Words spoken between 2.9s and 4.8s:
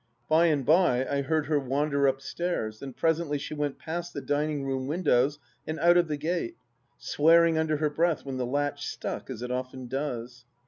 presently she went past the dining